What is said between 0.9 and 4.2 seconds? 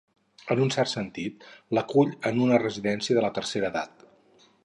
sentit, l'acull en una residència de la tercera edat.